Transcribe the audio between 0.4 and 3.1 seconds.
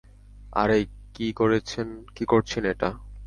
আরে, কী করছেন এটা?